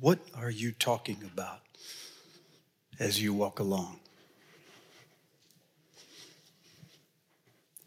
[0.00, 1.60] What are you talking about
[2.98, 4.00] as you walk along?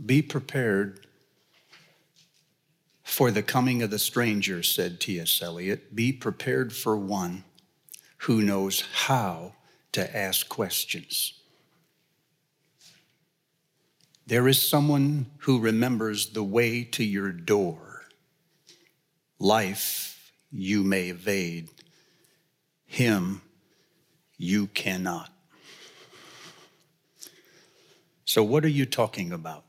[0.04, 1.08] Be prepared
[3.04, 5.42] for the coming of the stranger, said T.S.
[5.42, 5.96] Eliot.
[5.96, 7.44] Be prepared for one
[8.20, 9.54] who knows how
[9.94, 11.34] to ask questions.
[14.28, 18.06] There is someone who remembers the way to your door.
[19.40, 21.70] Life you may evade,
[22.96, 23.42] him
[24.38, 25.30] you cannot.
[28.24, 29.66] So, what are you talking about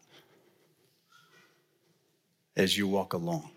[2.56, 3.50] as you walk along?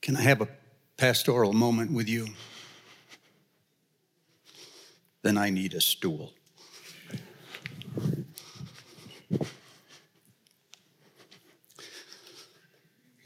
[0.00, 0.48] Can I have a
[0.96, 2.28] pastoral moment with you?
[5.20, 6.32] Then I need a stool.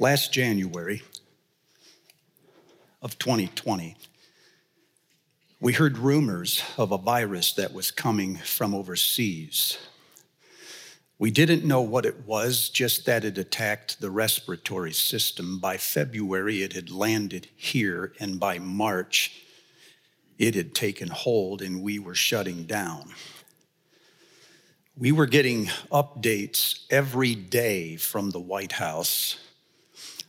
[0.01, 1.03] Last January
[3.01, 3.97] of 2020,
[5.67, 9.77] we heard rumors of a virus that was coming from overseas.
[11.19, 15.59] We didn't know what it was, just that it attacked the respiratory system.
[15.59, 19.43] By February, it had landed here, and by March,
[20.39, 23.13] it had taken hold and we were shutting down.
[24.97, 29.37] We were getting updates every day from the White House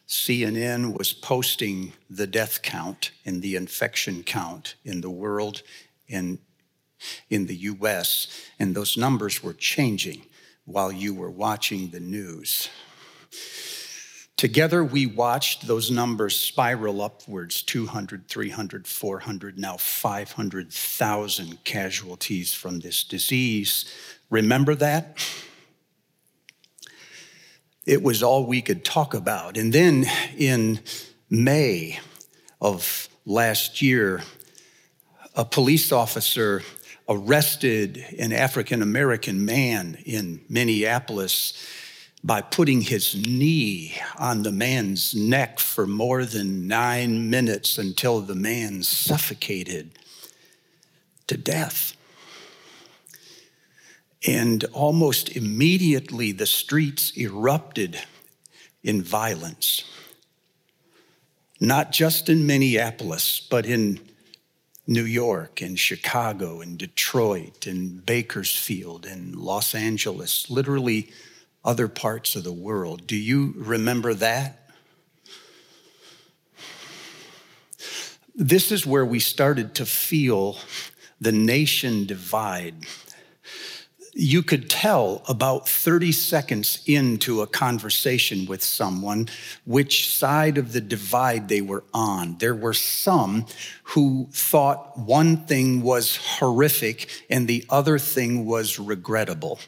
[0.07, 5.63] CNN was posting the death count and the infection count in the world
[6.09, 6.39] and
[7.29, 8.27] in the US,
[8.57, 10.23] and those numbers were changing
[10.65, 12.69] while you were watching the news.
[14.37, 23.03] Together, we watched those numbers spiral upwards 200, 300, 400, now 500,000 casualties from this
[23.03, 23.91] disease.
[24.29, 25.17] Remember that?
[27.87, 29.57] It was all we could talk about.
[29.57, 30.05] And then
[30.37, 30.79] in
[31.29, 31.99] May
[32.61, 34.21] of last year,
[35.33, 36.61] a police officer
[37.09, 41.53] arrested an African American man in Minneapolis
[42.23, 48.35] by putting his knee on the man's neck for more than nine minutes until the
[48.35, 49.91] man suffocated
[51.27, 51.96] to death.
[54.25, 57.99] And almost immediately, the streets erupted
[58.83, 59.83] in violence.
[61.59, 63.99] Not just in Minneapolis, but in
[64.87, 71.11] New York and Chicago and Detroit and Bakersfield and Los Angeles, literally
[71.65, 73.05] other parts of the world.
[73.05, 74.69] Do you remember that?
[78.33, 80.57] This is where we started to feel
[81.19, 82.75] the nation divide
[84.19, 89.29] you could tell about 30 seconds into a conversation with someone
[89.63, 92.35] which side of the divide they were on.
[92.39, 93.45] There were some
[93.83, 99.59] who thought one thing was horrific and the other thing was regrettable.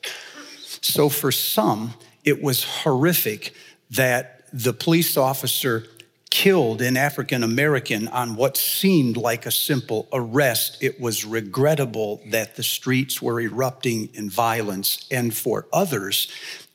[0.81, 1.93] So for some,
[2.23, 3.53] it was horrific
[3.91, 5.85] that the police officer
[6.29, 10.77] killed an African American on what seemed like a simple arrest.
[10.81, 15.05] It was regrettable that the streets were erupting in violence.
[15.09, 16.27] And for others,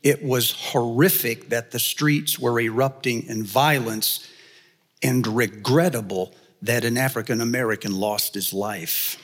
[0.03, 4.29] it was horrific that the streets were erupting in violence
[5.03, 9.19] and regrettable that an African American lost his life.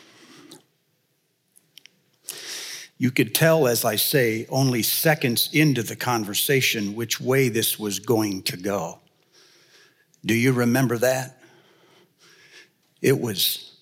[2.98, 7.98] You could tell, as I say, only seconds into the conversation which way this was
[7.98, 8.99] going to go.
[10.24, 11.40] Do you remember that?
[13.00, 13.72] It was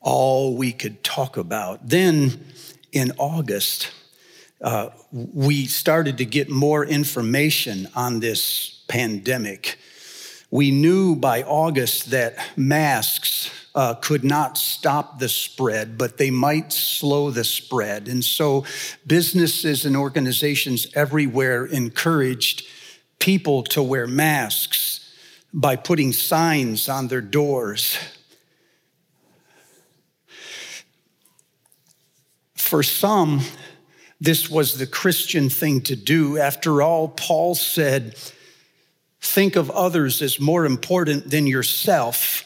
[0.00, 1.88] all we could talk about.
[1.88, 2.44] Then
[2.92, 3.90] in August,
[4.60, 9.78] uh, we started to get more information on this pandemic.
[10.50, 16.72] We knew by August that masks uh, could not stop the spread, but they might
[16.72, 18.06] slow the spread.
[18.06, 18.64] And so
[19.04, 22.64] businesses and organizations everywhere encouraged
[23.18, 25.03] people to wear masks
[25.54, 27.96] by putting signs on their doors.
[32.56, 33.40] For some,
[34.20, 36.38] this was the Christian thing to do.
[36.38, 38.16] After all, Paul said,
[39.20, 42.44] Think of others as more important than yourself,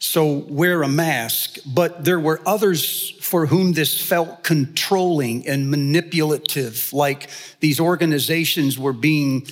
[0.00, 1.58] so wear a mask.
[1.64, 7.30] But there were others for whom this felt controlling and manipulative, like
[7.60, 9.46] these organizations were being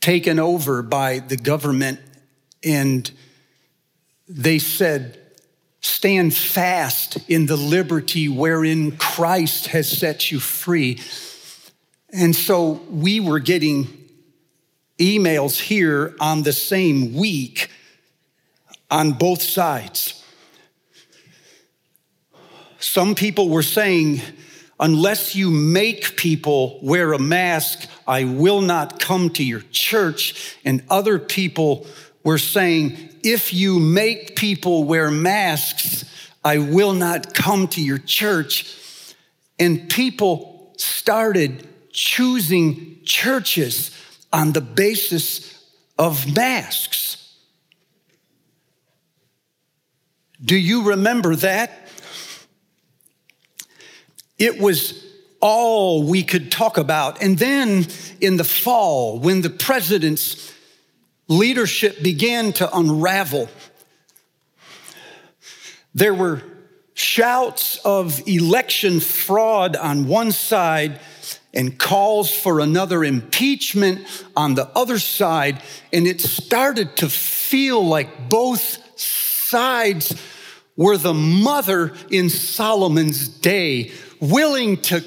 [0.00, 2.00] taken over by the government
[2.62, 3.10] and
[4.28, 5.18] they said,
[5.82, 11.00] Stand fast in the liberty wherein Christ has set you free.
[12.12, 13.88] And so we were getting
[14.98, 17.70] emails here on the same week
[18.90, 20.22] on both sides.
[22.78, 24.20] Some people were saying,
[24.78, 30.56] unless you make people wear a mask, I will not come to your church.
[30.64, 31.86] And other people
[32.22, 36.04] were saying, if you make people wear masks,
[36.44, 38.76] I will not come to your church.
[39.58, 43.90] And people started choosing churches
[44.32, 45.64] on the basis
[45.98, 47.16] of masks.
[50.42, 51.88] Do you remember that?
[54.38, 55.04] It was
[55.40, 57.22] all we could talk about.
[57.22, 57.86] And then
[58.20, 60.54] in the fall, when the president's
[61.30, 63.48] leadership began to unravel,
[65.94, 66.42] there were
[66.92, 71.00] shouts of election fraud on one side
[71.54, 74.06] and calls for another impeachment
[74.36, 75.62] on the other side.
[75.92, 80.20] And it started to feel like both sides
[80.76, 85.04] were the mother in Solomon's day, willing to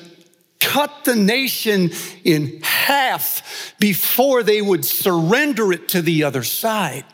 [0.64, 1.92] cut the nation
[2.24, 7.06] in half before they would surrender it to the other side.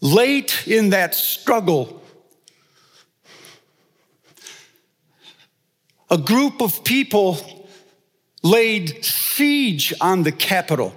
[0.00, 2.00] Late in that struggle,
[6.08, 7.36] a group of people
[8.42, 10.94] laid siege on the Capitol.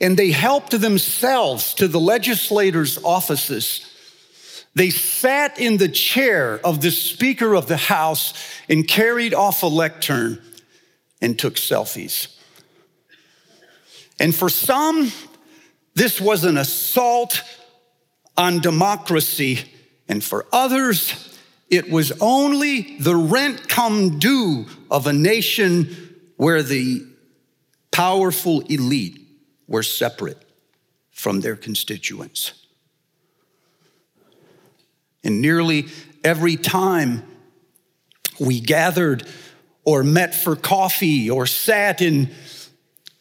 [0.00, 3.86] And they helped themselves to the legislators' offices.
[4.74, 8.34] They sat in the chair of the Speaker of the House
[8.68, 10.40] and carried off a lectern
[11.20, 12.28] and took selfies.
[14.18, 15.10] And for some,
[15.94, 17.42] this was an assault
[18.36, 19.60] on democracy,
[20.08, 21.36] and for others,
[21.68, 27.04] it was only the rent come due of a nation where the
[27.90, 29.19] powerful elite
[29.70, 30.36] were separate
[31.10, 32.52] from their constituents.
[35.24, 35.86] And nearly
[36.22, 37.22] every time
[38.38, 39.26] we gathered
[39.84, 42.28] or met for coffee or sat in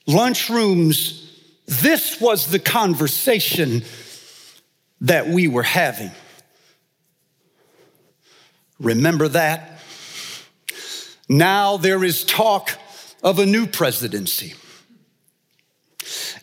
[0.05, 1.27] lunchrooms
[1.69, 3.83] this was the conversation
[5.01, 6.09] that we were having.
[8.79, 9.79] Remember that?
[11.29, 12.71] Now there is talk
[13.21, 14.55] of a new presidency.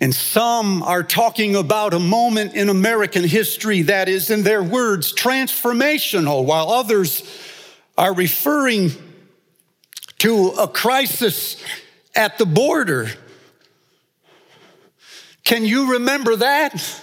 [0.01, 5.13] And some are talking about a moment in American history that is, in their words,
[5.13, 7.23] transformational, while others
[7.97, 8.91] are referring
[10.19, 11.63] to a crisis
[12.15, 13.09] at the border
[15.47, 17.01] can you remember that?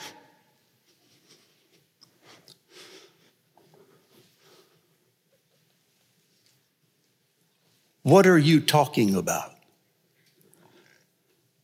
[8.02, 9.53] What are you talking about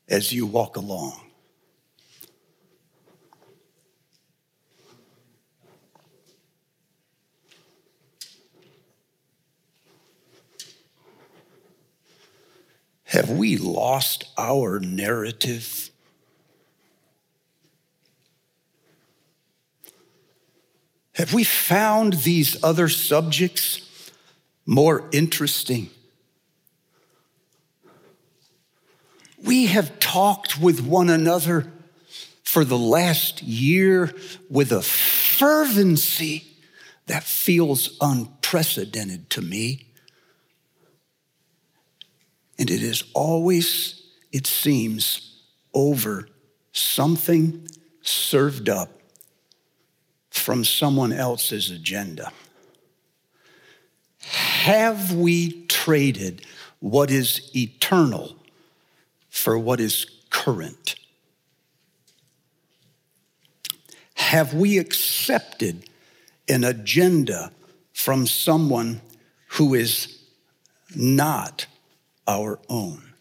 [0.10, 1.22] as you walk along?
[13.04, 15.90] Have we lost our narrative?
[21.14, 24.12] Have we found these other subjects
[24.66, 25.90] more interesting?
[29.44, 31.72] We have talked with one another
[32.44, 34.14] for the last year
[34.50, 36.46] with a fervency
[37.08, 39.88] that feels unprecedented to me.
[42.58, 45.42] And it is always, it seems,
[45.74, 46.28] over
[46.72, 47.68] something
[48.02, 49.00] served up
[50.30, 52.32] from someone else's agenda?
[54.22, 56.46] Have we traded
[56.80, 58.39] what is eternal
[59.40, 60.96] for what is current?
[64.16, 65.90] Have we accepted
[66.50, 67.52] an agenda
[67.94, 69.02] from someone
[69.52, 70.22] who is
[70.94, 71.66] not
[72.28, 73.14] our own?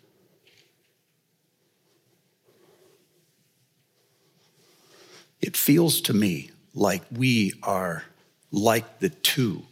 [5.40, 8.04] It feels to me like we are
[8.50, 9.62] like the two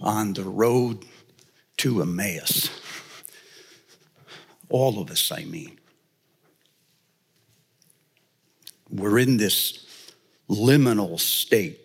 [0.00, 1.04] on the road
[1.78, 2.70] to Emmaus.
[4.68, 5.78] All of us, I mean.
[8.90, 9.84] We're in this
[10.48, 11.80] liminal state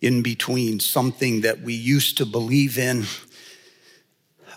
[0.00, 3.04] in between something that we used to believe in,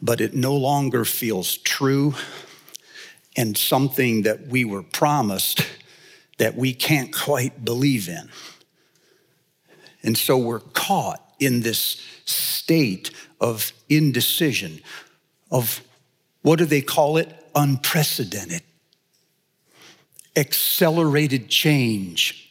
[0.01, 2.15] but it no longer feels true,
[3.35, 5.65] and something that we were promised
[6.37, 8.29] that we can't quite believe in.
[10.03, 14.81] And so we're caught in this state of indecision
[15.51, 15.81] of
[16.41, 17.27] What do they call it?
[17.55, 18.61] Unprecedented.
[20.37, 22.49] Accelerated change.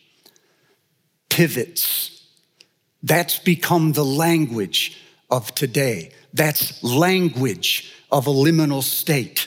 [1.30, 2.26] Pivots.
[3.02, 5.00] That's become the language
[5.30, 6.12] of today.
[6.34, 9.46] That's language of a liminal state.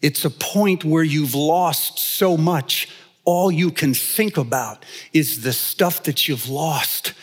[0.00, 2.88] It's a point where you've lost so much,
[3.24, 7.14] all you can think about is the stuff that you've lost.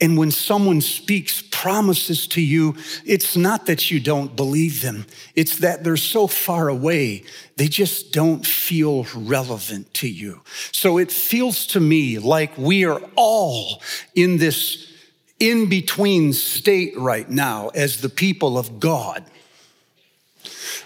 [0.00, 2.76] And when someone speaks promises to you,
[3.06, 7.24] it's not that you don't believe them, it's that they're so far away,
[7.56, 10.42] they just don't feel relevant to you.
[10.70, 13.80] So it feels to me like we are all
[14.14, 14.92] in this
[15.38, 19.24] in between state right now as the people of God.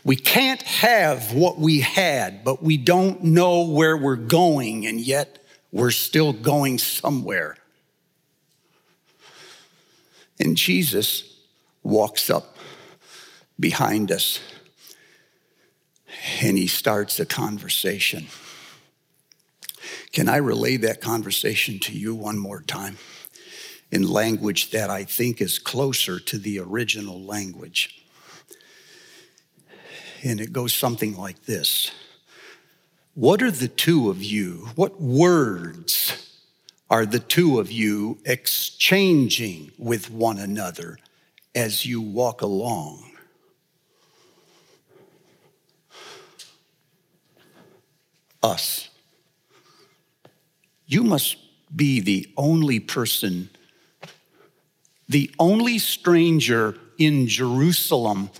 [0.04, 5.38] We can't have what we had, but we don't know where we're going, and yet
[5.72, 7.56] we're still going somewhere.
[10.40, 11.36] And Jesus
[11.82, 12.56] walks up
[13.58, 14.40] behind us
[16.40, 18.26] and he starts a conversation.
[20.12, 22.96] Can I relay that conversation to you one more time
[23.92, 28.02] in language that I think is closer to the original language?
[30.22, 31.92] And it goes something like this
[33.14, 34.70] What are the two of you?
[34.74, 35.99] What words
[36.90, 40.98] are the two of you exchanging with one another
[41.54, 43.12] as you walk along.
[48.42, 48.88] Us.
[50.86, 51.36] You must
[51.74, 53.50] be the only person,
[55.08, 58.30] the only stranger in Jerusalem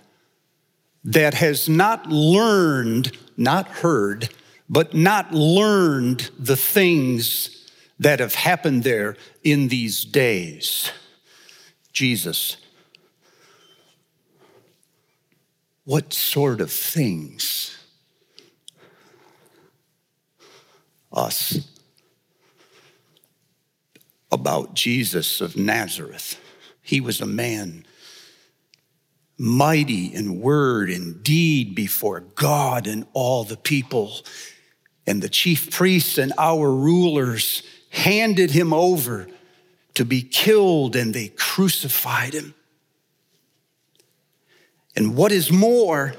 [1.05, 4.31] that has not learned, not heard,
[4.69, 7.60] but not learned the things
[8.01, 9.15] that have happened there
[9.45, 10.91] in these days.
[11.93, 12.57] Jesus,
[15.85, 17.77] what sort of things?
[21.13, 21.69] Us.
[24.33, 26.41] About Jesus of Nazareth.
[26.81, 27.85] He was a man
[29.37, 34.13] mighty in word and deed before God and all the people.
[35.07, 39.29] And the chief priests and our rulers handed him over
[39.95, 42.55] to be killed and they crucified him.
[44.97, 46.15] And what is more,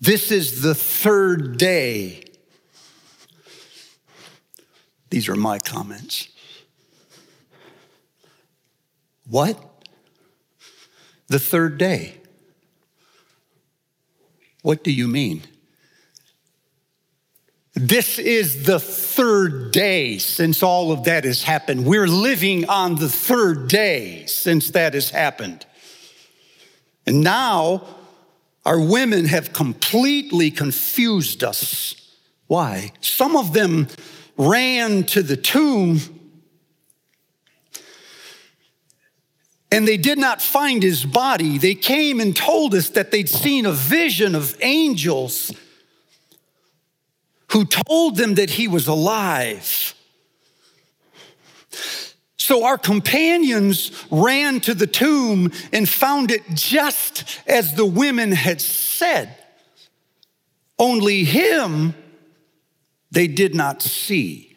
[0.00, 2.24] this is the third day.
[5.10, 6.28] These are my comments.
[9.28, 9.86] What?
[11.28, 12.14] The third day.
[14.62, 15.42] What do you mean?
[17.82, 21.86] This is the third day since all of that has happened.
[21.86, 25.64] We're living on the third day since that has happened.
[27.06, 27.86] And now
[28.66, 31.94] our women have completely confused us.
[32.48, 32.92] Why?
[33.00, 33.88] Some of them
[34.36, 36.00] ran to the tomb
[39.72, 41.56] and they did not find his body.
[41.56, 45.50] They came and told us that they'd seen a vision of angels
[47.50, 49.94] who told them that he was alive.
[52.36, 58.60] So our companions ran to the tomb and found it just as the women had
[58.60, 59.36] said.
[60.78, 61.94] Only him
[63.10, 64.56] they did not see.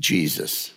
[0.00, 0.72] Jesus.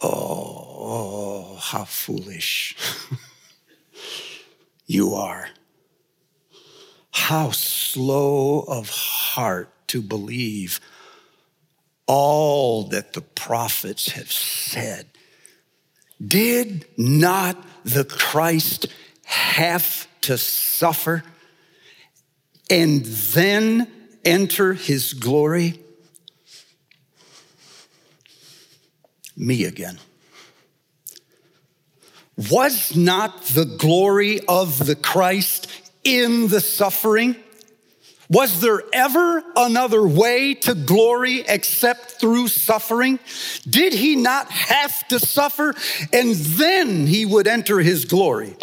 [0.00, 2.76] Oh, how foolish.
[4.92, 5.48] you are.
[7.10, 10.80] How slow of heart to believe
[12.06, 15.06] all that the prophets have said.
[16.24, 18.86] Did not the Christ
[19.24, 21.22] have to suffer
[22.70, 23.90] and then
[24.24, 25.80] enter his glory?
[29.36, 29.98] Me again.
[32.36, 35.68] Was not the glory of the Christ
[36.02, 37.36] in the suffering?
[38.30, 43.18] Was there ever another way to glory except through suffering?
[43.68, 45.74] Did he not have to suffer
[46.12, 48.56] and then he would enter his glory?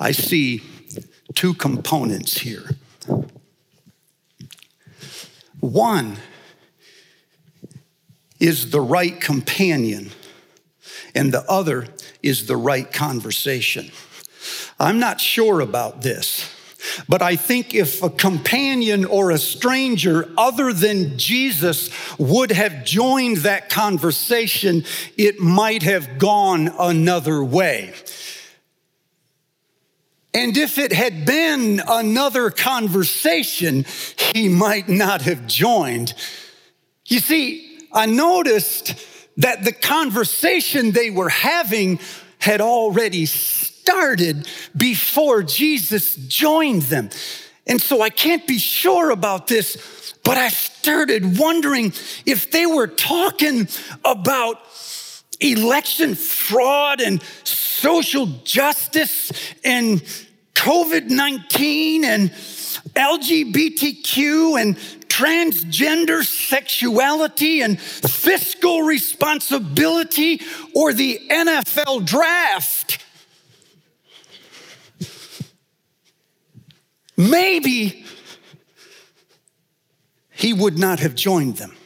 [0.00, 0.62] I see
[1.34, 2.70] two components here.
[5.60, 6.16] One
[8.40, 10.10] is the right companion,
[11.14, 11.86] and the other
[12.22, 13.92] is the right conversation.
[14.78, 16.48] I'm not sure about this,
[17.08, 23.38] But I think if a companion or a stranger other than Jesus would have joined
[23.38, 24.84] that conversation,
[25.16, 27.92] it might have gone another way.
[30.32, 33.84] And if it had been another conversation,
[34.32, 36.14] he might not have joined.
[37.06, 38.94] You see, I noticed
[39.36, 42.00] that the conversation they were having
[42.38, 47.10] had already started before Jesus joined them.
[47.66, 51.92] And so I can't be sure about this, but I started wondering
[52.26, 53.68] if they were talking
[54.04, 54.58] about
[55.40, 59.32] election fraud and social justice
[59.64, 60.02] and
[60.54, 64.76] COVID 19 and LGBTQ and
[65.20, 70.40] transgender sexuality and fiscal responsibility
[70.74, 73.04] or the NFL draft.
[77.16, 78.06] Maybe
[80.30, 81.76] he would not have joined them.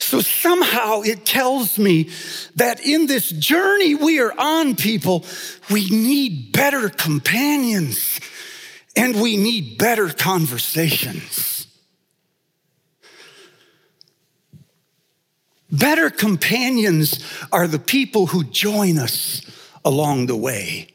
[0.00, 0.20] So
[1.00, 2.10] it tells me
[2.56, 5.24] that in this journey we are on, people,
[5.70, 8.20] we need better companions
[8.94, 11.66] and we need better conversations.
[15.70, 19.40] Better companions are the people who join us
[19.86, 20.88] along the way.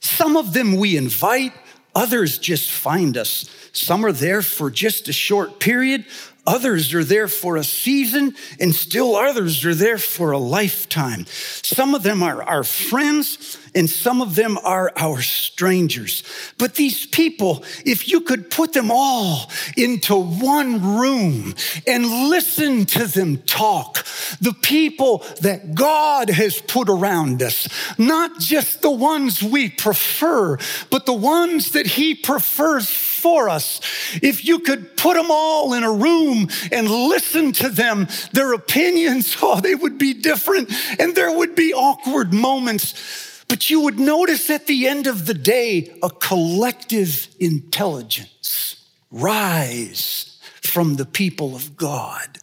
[0.00, 1.52] Some of them we invite,
[1.94, 3.48] others just find us.
[3.72, 6.04] Some are there for just a short period,
[6.46, 11.26] Others are there for a season, and still others are there for a lifetime.
[11.28, 16.22] Some of them are our friends, and some of them are our strangers.
[16.58, 21.54] But these people, if you could put them all into one room
[21.86, 24.04] and listen to them talk,
[24.40, 30.58] the people that God has put around us, not just the ones we prefer,
[30.90, 33.80] but the ones that He prefers for us.
[34.22, 39.36] If you could put them all in a room and listen to them, their opinions,
[39.42, 43.32] oh, they would be different and there would be awkward moments.
[43.48, 50.96] But you would notice at the end of the day a collective intelligence rise from
[50.96, 52.38] the people of God.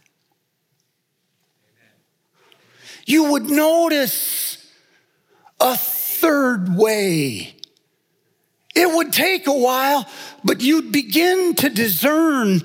[3.04, 4.58] You would notice
[5.60, 7.56] a third way
[8.74, 10.08] it would take a while,
[10.44, 12.62] but you'd begin to discern,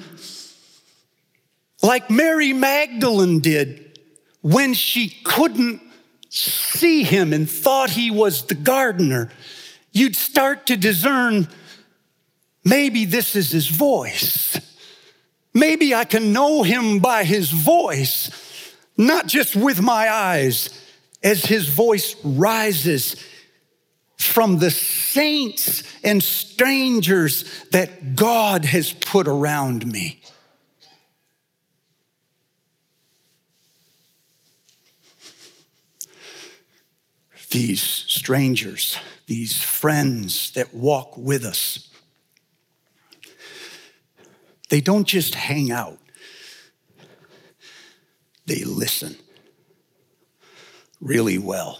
[1.84, 4.00] like Mary Magdalene did
[4.41, 5.82] when she couldn't
[6.29, 9.29] see him and thought he was the gardener.
[9.91, 11.47] You'd start to discern
[12.63, 14.59] maybe this is his voice.
[15.53, 18.29] Maybe I can know him by his voice,
[18.95, 20.69] not just with my eyes,
[21.23, 23.15] as his voice rises
[24.17, 30.21] from the saints and strangers that God has put around me.
[37.51, 41.89] These strangers, these friends that walk with us,
[44.69, 45.97] they don't just hang out,
[48.45, 49.15] they listen
[50.99, 51.79] really well.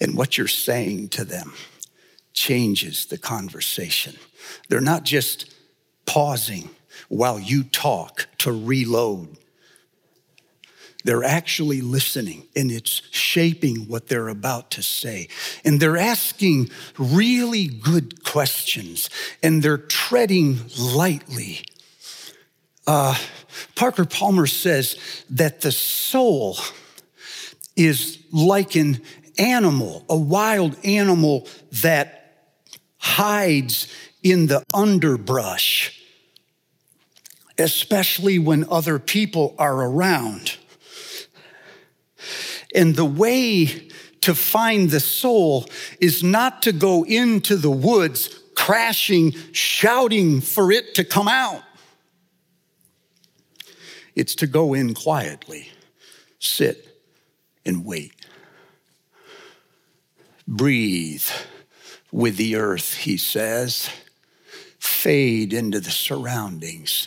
[0.00, 1.54] And what you're saying to them
[2.32, 4.16] changes the conversation.
[4.68, 5.52] They're not just
[6.06, 6.70] pausing
[7.08, 9.36] while you talk to reload.
[11.04, 15.28] They're actually listening and it's shaping what they're about to say.
[15.64, 19.08] And they're asking really good questions
[19.42, 21.60] and they're treading lightly.
[22.86, 23.16] Uh,
[23.74, 24.96] Parker Palmer says
[25.30, 26.58] that the soul
[27.76, 29.00] is like an
[29.38, 32.18] animal, a wild animal that
[32.98, 33.86] hides
[34.22, 36.00] in the underbrush,
[37.56, 40.56] especially when other people are around.
[42.74, 43.88] And the way
[44.20, 45.66] to find the soul
[46.00, 51.62] is not to go into the woods crashing, shouting for it to come out.
[54.14, 55.68] It's to go in quietly,
[56.40, 57.00] sit,
[57.64, 58.12] and wait.
[60.48, 61.28] Breathe
[62.10, 63.88] with the earth, he says.
[64.78, 67.06] Fade into the surroundings.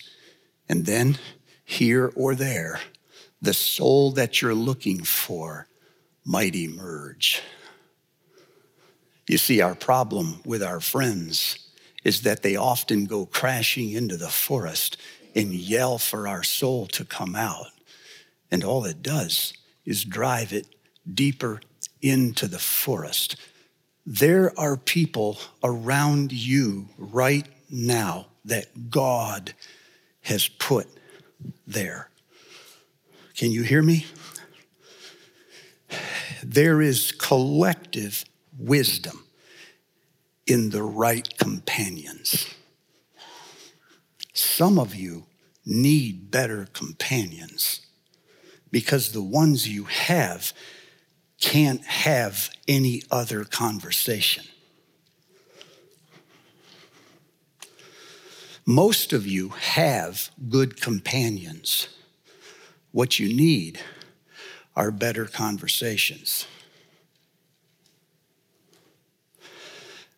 [0.70, 1.18] And then,
[1.66, 2.80] here or there,
[3.42, 5.68] the soul that you're looking for
[6.26, 7.42] might emerge.
[9.28, 11.70] You see, our problem with our friends
[12.04, 14.98] is that they often go crashing into the forest
[15.36, 17.68] and yell for our soul to come out.
[18.52, 19.54] And all it does
[19.86, 20.68] is drive it
[21.12, 21.62] deeper
[22.02, 23.38] into the forest.
[24.06, 29.54] There are people around you right now that God
[30.22, 30.88] has put
[31.66, 32.11] there.
[33.36, 34.06] Can you hear me?
[36.44, 38.26] There is collective
[38.58, 39.26] wisdom
[40.48, 42.48] in the right companions.
[44.34, 45.26] Some of you
[45.66, 47.82] need better companions
[48.72, 50.54] because the ones you have
[51.40, 54.46] can't have any other conversation.
[58.66, 61.88] Most of you have good companions.
[62.92, 63.80] What you need
[64.76, 66.46] are better conversations.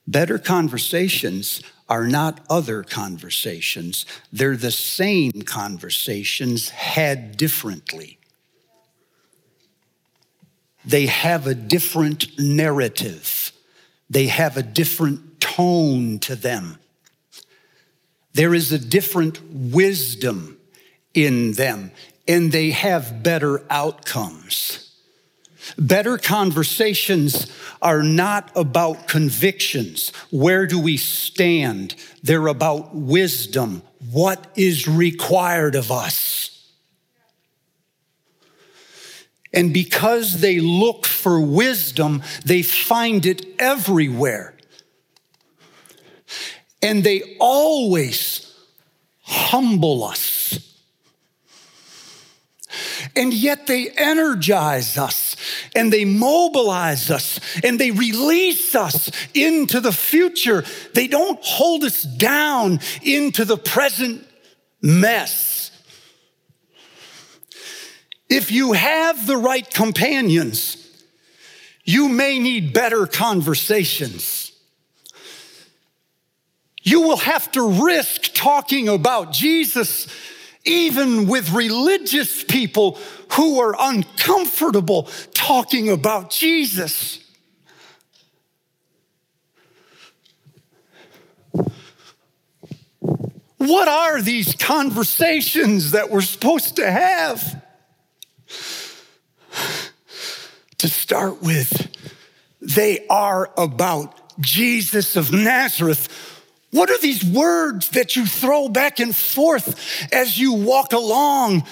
[0.07, 8.17] Better conversations are not other conversations, they're the same conversations had differently.
[10.85, 13.51] They have a different narrative,
[14.09, 16.79] they have a different tone to them.
[18.33, 20.57] There is a different wisdom
[21.13, 21.91] in them,
[22.27, 24.91] and they have better outcomes.
[25.77, 30.09] Better conversations are not about convictions.
[30.29, 31.95] Where do we stand?
[32.21, 33.81] They're about wisdom.
[34.11, 36.49] What is required of us?
[39.53, 44.55] And because they look for wisdom, they find it everywhere.
[46.81, 48.53] And they always
[49.21, 50.42] humble us.
[53.15, 55.35] And yet they energize us
[55.75, 60.63] and they mobilize us and they release us into the future.
[60.93, 64.27] They don't hold us down into the present
[64.81, 65.71] mess.
[68.29, 70.77] If you have the right companions,
[71.83, 74.51] you may need better conversations.
[76.81, 80.07] You will have to risk talking about Jesus
[80.65, 82.97] even with religious people
[83.33, 87.19] who are uncomfortable talking about Jesus.
[93.57, 97.63] What are these conversations that we're supposed to have?
[100.79, 101.87] To start with,
[102.59, 106.32] they are about Jesus of Nazareth.
[106.73, 111.63] What are these words that you throw back and forth as you walk along?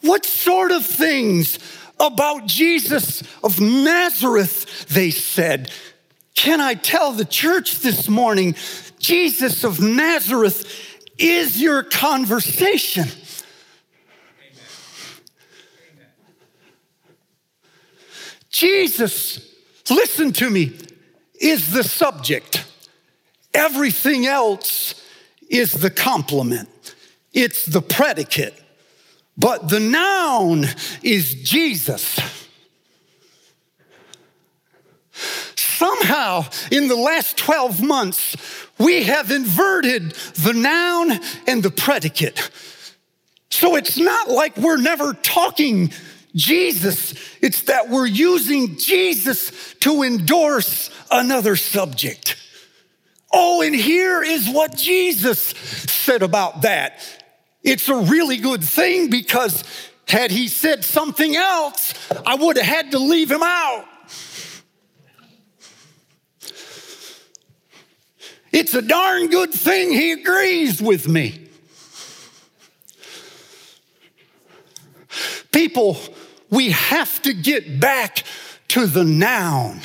[0.00, 1.60] What sort of things
[2.00, 5.70] about Jesus of Nazareth, they said.
[6.34, 8.56] Can I tell the church this morning,
[8.98, 10.66] Jesus of Nazareth
[11.18, 13.06] is your conversation?
[18.50, 19.54] Jesus,
[19.88, 20.76] listen to me,
[21.40, 22.67] is the subject.
[23.58, 24.94] Everything else
[25.48, 26.68] is the complement,
[27.32, 28.54] it's the predicate.
[29.36, 30.64] But the noun
[31.02, 32.18] is Jesus.
[35.56, 38.36] Somehow, in the last 12 months,
[38.78, 42.50] we have inverted the noun and the predicate.
[43.50, 45.92] So it's not like we're never talking
[46.34, 52.37] Jesus, it's that we're using Jesus to endorse another subject.
[53.32, 57.00] Oh, and here is what Jesus said about that.
[57.62, 59.64] It's a really good thing because
[60.06, 61.94] had he said something else,
[62.26, 63.84] I would have had to leave him out.
[68.50, 71.48] It's a darn good thing he agrees with me.
[75.52, 75.98] People
[76.50, 78.24] we have to get back
[78.68, 79.80] to the noun.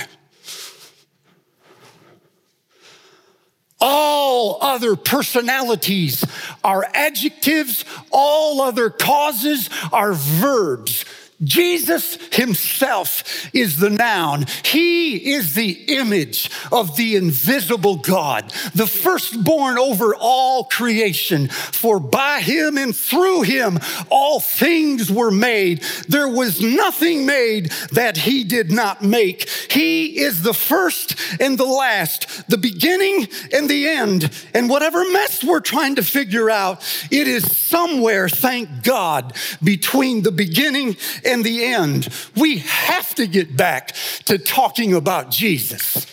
[3.86, 6.24] All other personalities
[6.64, 11.04] are adjectives, all other causes are verbs.
[11.44, 14.46] Jesus himself is the noun.
[14.64, 21.48] He is the image of the invisible God, the firstborn over all creation.
[21.48, 23.80] For by him and through him
[24.10, 25.82] all things were made.
[26.08, 29.50] There was nothing made that he did not make.
[29.70, 34.32] He is the first and the last, the beginning and the end.
[34.54, 40.32] And whatever mess we're trying to figure out, it is somewhere, thank God, between the
[40.32, 42.10] beginning and the end.
[42.36, 46.06] We have to get back to talking about Jesus.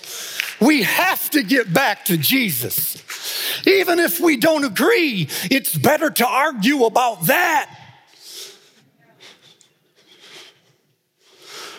[0.60, 2.96] We have to get back to Jesus.
[3.66, 7.76] Even if we don't agree, it's better to argue about that.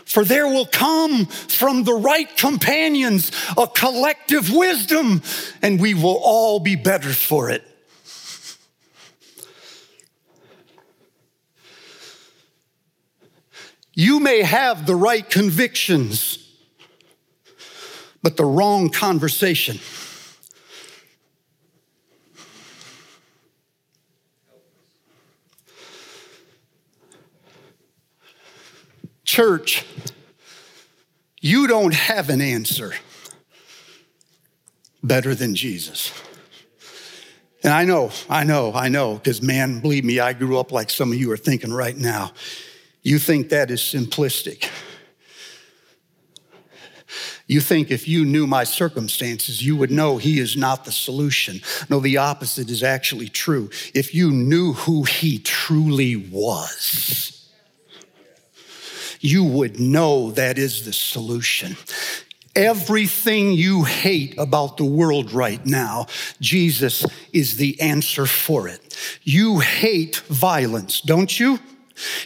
[0.06, 5.22] For there will come from the right companions a collective wisdom,
[5.62, 7.64] and we will all be better for it.
[13.94, 16.38] You may have the right convictions,
[18.24, 19.80] but the wrong conversation.
[29.26, 29.86] Church,
[31.40, 32.94] you don't have an answer
[35.04, 36.14] better than Jesus.
[37.64, 40.90] And I know, I know, I know, because man, believe me, I grew up like
[40.90, 42.32] some of you are thinking right now.
[43.02, 44.70] You think that is simplistic.
[47.48, 51.60] You think if you knew my circumstances, you would know he is not the solution.
[51.90, 53.70] No, the opposite is actually true.
[53.94, 57.50] If you knew who he truly was,
[59.20, 61.76] you would know that is the solution.
[62.56, 66.08] Everything you hate about the world right now,
[66.40, 68.98] Jesus is the answer for it.
[69.24, 71.60] You hate violence, don't you?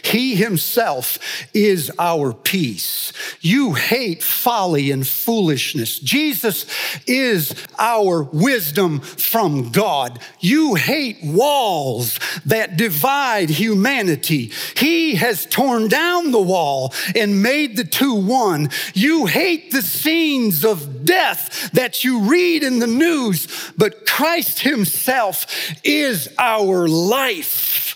[0.02, 1.18] He himself
[1.54, 3.12] is our peace.
[3.40, 5.98] You hate folly and foolishness.
[5.98, 6.66] Jesus
[7.06, 10.18] is our wisdom from God.
[10.40, 14.52] You hate walls that divide humanity.
[14.76, 18.70] He has torn down the wall and made the two one.
[18.94, 25.46] You hate the scenes of death that you read in the news, but Christ himself
[25.84, 27.95] is our life.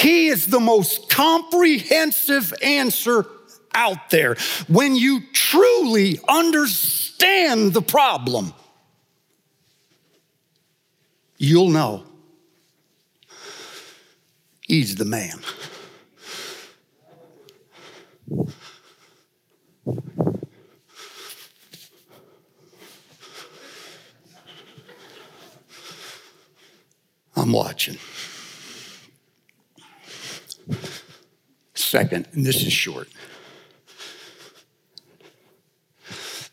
[0.00, 3.26] He is the most comprehensive answer
[3.74, 4.36] out there
[4.66, 8.54] when you truly understand the problem.
[11.36, 12.04] You'll know
[14.62, 15.38] he's the man.
[27.36, 27.98] I'm watching.
[31.74, 33.08] Second, and this is short.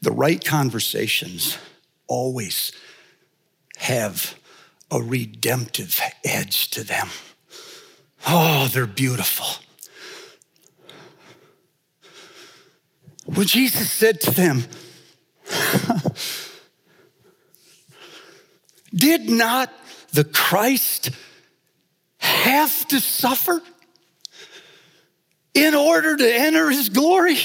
[0.01, 1.58] The right conversations
[2.08, 2.71] always
[3.77, 4.36] have
[4.89, 7.08] a redemptive edge to them.
[8.27, 9.63] Oh, they're beautiful.
[13.25, 14.63] Well, Jesus said to them,
[18.95, 19.71] Did not
[20.13, 21.10] the Christ
[22.19, 23.62] have to suffer?
[25.57, 27.37] In order to enter his glory?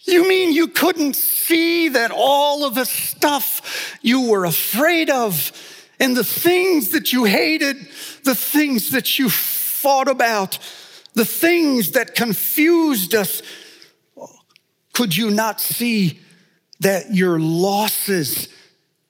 [0.00, 5.52] You mean you couldn't see that all of the stuff you were afraid of
[5.98, 7.76] and the things that you hated,
[8.24, 10.58] the things that you fought about,
[11.14, 13.40] the things that confused us,
[14.92, 16.20] could you not see
[16.80, 18.48] that your losses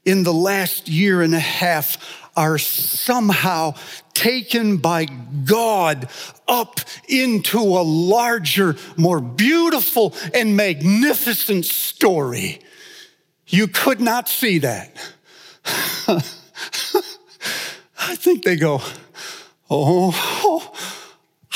[0.04, 3.74] in the last year and a half are somehow
[4.12, 5.06] taken by
[5.44, 6.08] God
[6.48, 12.60] up into a larger, more beautiful, and magnificent story.
[13.46, 14.96] You could not see that.
[18.06, 18.80] I think they go,
[19.70, 20.12] oh,
[20.44, 20.72] oh,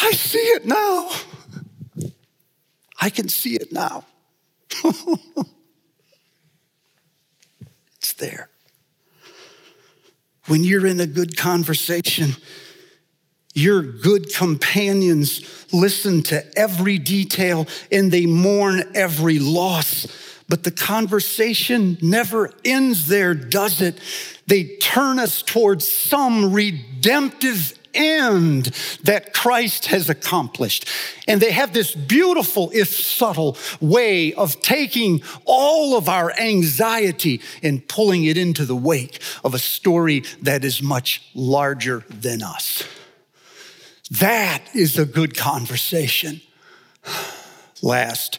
[0.01, 1.11] I see it now.
[3.01, 4.05] I can see it now.
[7.97, 8.51] it's there.
[10.49, 12.35] When you're in a good conversation,
[13.55, 20.07] your good companions listen to every detail and they mourn every loss.
[20.49, 23.99] But the conversation never ends there, does it?
[24.47, 28.67] They turn us towards some redemptive end
[29.03, 30.89] that Christ has accomplished.
[31.27, 37.87] And they have this beautiful, if subtle, way of taking all of our anxiety and
[37.87, 42.85] pulling it into the wake of a story that is much larger than us.
[44.11, 46.41] That is a good conversation.
[47.83, 48.39] Last,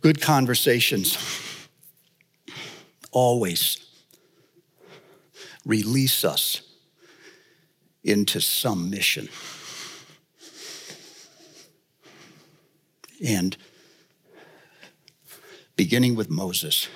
[0.00, 1.18] good conversations
[3.10, 3.78] always
[5.64, 6.73] release us
[8.04, 9.28] into some mission.
[13.24, 13.56] And
[15.76, 16.88] beginning with Moses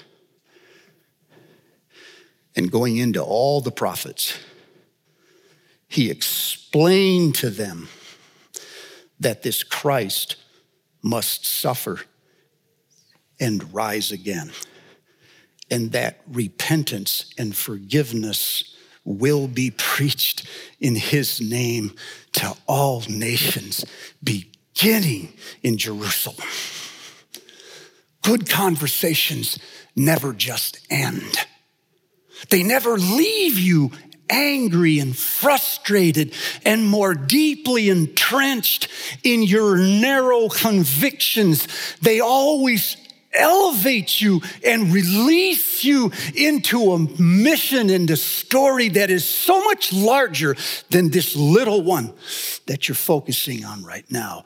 [2.54, 4.38] and going into all the prophets,
[5.88, 7.88] he explained to them
[9.18, 10.36] that this Christ
[11.02, 12.00] must suffer
[13.40, 14.50] and rise again,
[15.70, 18.76] and that repentance and forgiveness
[19.08, 20.46] will be preached
[20.80, 21.94] in his name
[22.32, 23.84] to all nations,
[24.22, 26.46] beginning in Jerusalem.
[28.22, 29.58] Good conversations
[29.96, 31.38] never just end.
[32.50, 33.92] They never leave you
[34.28, 36.34] angry and frustrated
[36.66, 38.88] and more deeply entrenched
[39.24, 41.66] in your narrow convictions.
[42.02, 42.98] They always
[43.32, 49.92] elevate you and release you into a mission and a story that is so much
[49.92, 50.56] larger
[50.90, 52.12] than this little one
[52.66, 54.44] that you're focusing on right now.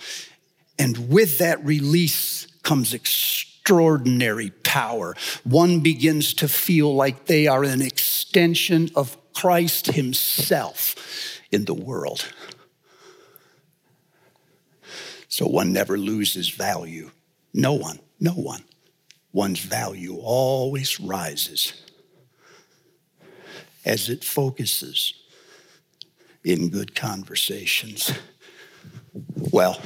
[0.79, 5.15] And with that release comes extraordinary power.
[5.45, 10.95] One begins to feel like they are an extension of Christ Himself
[11.51, 12.33] in the world.
[15.29, 17.11] So one never loses value.
[17.55, 18.65] No one, no one
[19.33, 21.73] one's value always rises
[23.85, 25.15] as it focuses
[26.45, 28.13] in good conversations.
[29.53, 29.81] Well,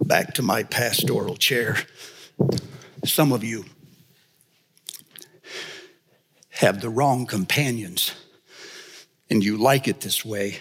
[0.00, 1.76] back to my pastoral chair.
[3.04, 3.64] Some of you
[6.50, 8.12] have the wrong companions,
[9.30, 10.58] and you like it this way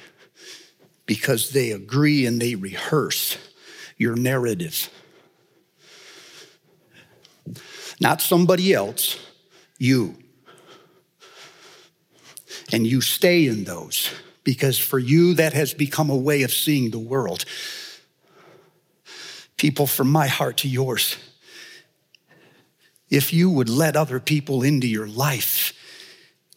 [1.06, 3.38] because they agree and they rehearse
[3.98, 4.90] your narrative
[8.00, 9.20] not somebody else,
[9.78, 10.16] you.
[12.72, 14.12] And you stay in those
[14.44, 17.46] because for you, that has become a way of seeing the world.
[19.58, 21.18] People, from my heart to yours,
[23.10, 25.74] if you would let other people into your life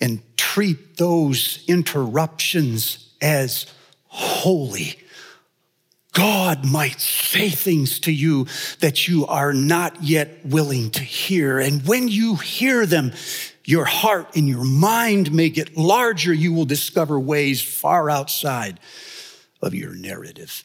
[0.00, 3.66] and treat those interruptions as
[4.07, 5.01] holy,
[6.12, 8.46] God might say things to you
[8.81, 11.59] that you are not yet willing to hear.
[11.59, 13.12] And when you hear them,
[13.64, 16.33] your heart and your mind may get larger.
[16.33, 18.79] You will discover ways far outside
[19.62, 20.64] of your narrative.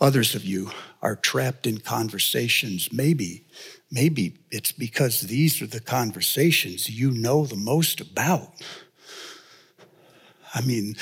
[0.00, 0.70] Others of you
[1.02, 2.92] are trapped in conversations.
[2.92, 3.44] Maybe,
[3.90, 8.52] maybe it's because these are the conversations you know the most about.
[10.54, 10.94] I mean,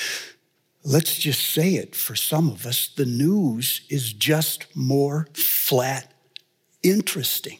[0.87, 6.12] let's just say it for some of us, the news is just more flat
[6.85, 7.59] interesting.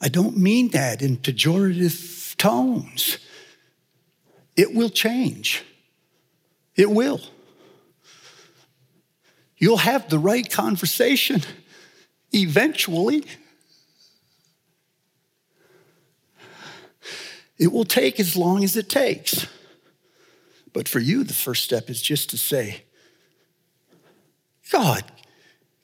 [0.00, 3.18] I don't mean that in pejorative tones.
[4.56, 5.64] It will change.
[6.74, 7.20] It will.
[9.58, 11.42] You'll have the right conversation
[12.32, 13.24] eventually.
[17.58, 19.46] It will take as long as it takes.
[20.72, 22.82] But for you, the first step is just to say,
[24.70, 25.04] God,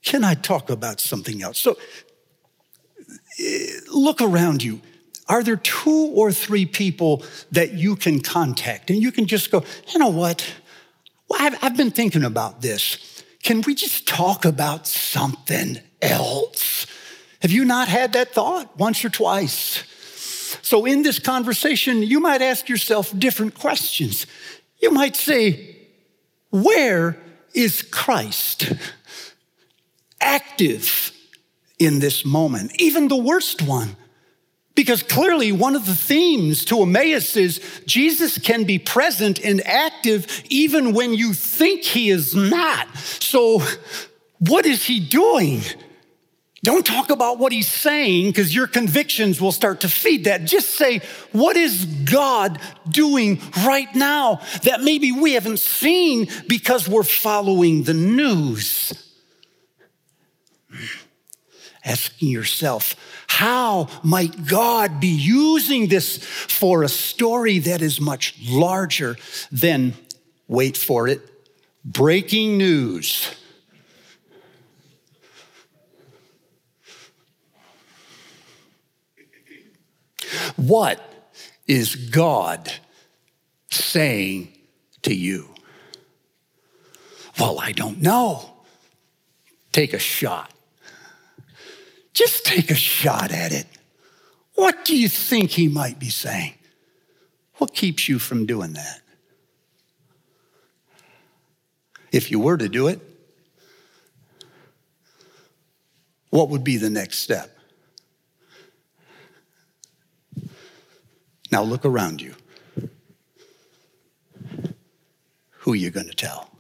[0.03, 1.59] can I talk about something else?
[1.59, 1.77] So
[3.41, 4.81] eh, look around you.
[5.27, 8.91] Are there two or three people that you can contact?
[8.91, 10.47] And you can just go, you know what?
[11.37, 13.25] I've been thinking about this.
[13.43, 16.87] Can we just talk about something else?
[17.41, 19.83] Have you not had that thought once or twice?
[20.65, 24.27] So, in this conversation, you might ask yourself different questions.
[24.81, 25.77] You might say,
[26.49, 27.19] Where
[27.53, 28.73] is Christ
[30.23, 31.13] active
[31.79, 32.81] in this moment?
[32.81, 33.95] Even the worst one.
[34.75, 40.43] Because clearly, one of the themes to Emmaus is Jesus can be present and active
[40.49, 42.89] even when you think he is not.
[42.97, 43.61] So,
[44.39, 45.61] what is he doing?
[46.65, 50.47] Don't talk about what he's saying because your convictions will start to feed that.
[50.47, 57.03] Just say, what is God doing right now that maybe we haven't seen because we're
[57.03, 58.95] following the news?
[60.71, 60.85] Hmm.
[61.85, 62.97] Asking yourself,
[63.27, 69.17] how might God be using this for a story that is much larger
[69.53, 69.93] than,
[70.49, 71.21] wait for it,
[71.85, 73.29] breaking news?
[80.57, 81.01] What
[81.67, 82.73] is God
[83.71, 84.53] saying
[85.03, 85.49] to you?
[87.39, 88.51] Well, I don't know.
[89.73, 90.51] Take a shot.
[92.13, 93.67] Just take a shot at it.
[94.55, 96.55] What do you think he might be saying?
[97.57, 99.01] What keeps you from doing that?
[102.13, 103.01] If you were to do it,
[106.31, 107.54] what would be the next step?
[111.55, 112.35] Now look around you.
[115.51, 116.51] Who are you going to tell?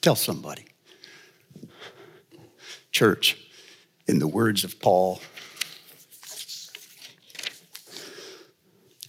[0.00, 0.64] Tell somebody.
[2.90, 3.36] Church,
[4.06, 5.20] in the words of Paul,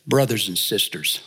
[0.06, 1.22] brothers and sisters,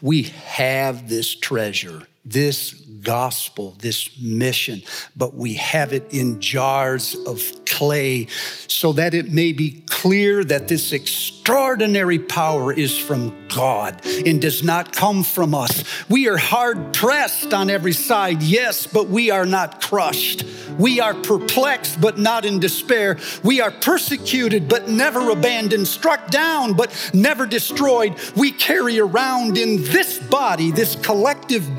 [0.00, 4.82] we have this treasure this gospel, this mission,
[5.16, 8.26] but we have it in jars of clay
[8.66, 14.62] so that it may be clear that this extraordinary power is from God and does
[14.62, 15.84] not come from us.
[16.08, 20.44] We are hard pressed on every side, yes, but we are not crushed.
[20.78, 23.18] We are perplexed, but not in despair.
[23.42, 28.14] We are persecuted, but never abandoned, struck down, but never destroyed.
[28.36, 31.74] We carry around in this body, this collective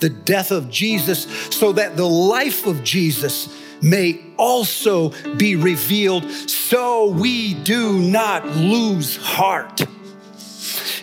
[0.00, 3.48] the death of Jesus, so that the life of Jesus
[3.82, 9.82] may also be revealed, so we do not lose heart.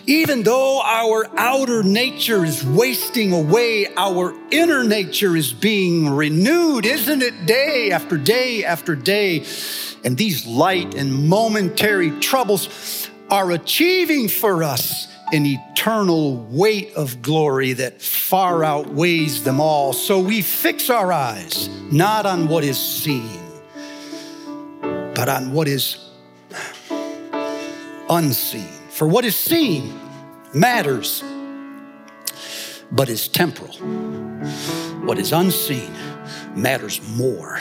[0.06, 7.20] Even though our outer nature is wasting away, our inner nature is being renewed, isn't
[7.20, 7.44] it?
[7.44, 9.44] Day after day after day.
[10.04, 17.74] And these light and momentary troubles are achieving for us an eternal weight of glory
[17.74, 19.92] that far outweighs them all.
[19.92, 23.40] So we fix our eyes not on what is seen,
[25.14, 25.98] but on what is
[28.08, 28.68] unseen.
[28.90, 29.92] For what is seen
[30.54, 31.22] matters,
[32.90, 33.74] but is temporal.
[35.04, 35.92] What is unseen
[36.54, 37.60] matters more,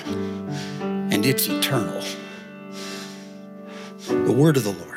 [0.80, 2.02] and it's eternal.
[4.08, 4.97] The word of the Lord.